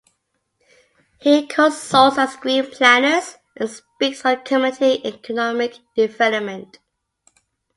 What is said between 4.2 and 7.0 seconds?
on community economic development.